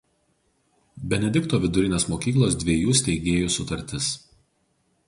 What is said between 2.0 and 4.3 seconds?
mokyklos dviejų steigėjų sutartis.